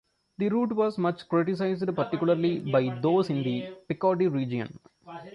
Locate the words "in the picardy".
3.29-4.25